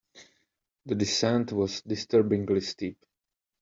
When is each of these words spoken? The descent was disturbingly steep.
The 0.87 0.95
descent 0.95 1.51
was 1.51 1.81
disturbingly 1.83 2.61
steep. 2.61 3.05